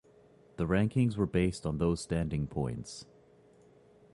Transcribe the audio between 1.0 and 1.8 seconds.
were based on